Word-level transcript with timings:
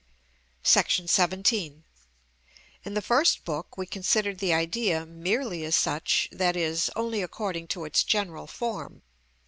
§17. 1.09 1.83
In 2.83 2.93
the 2.95 3.03
first 3.03 3.45
book 3.45 3.77
we 3.77 3.85
considered 3.85 4.39
the 4.39 4.51
idea 4.51 5.05
merely 5.05 5.63
as 5.63 5.75
such, 5.75 6.27
that 6.31 6.55
is, 6.55 6.89
only 6.95 7.21
according 7.21 7.67
to 7.67 7.85
its 7.85 8.03
general 8.03 8.47
form. 8.47 9.03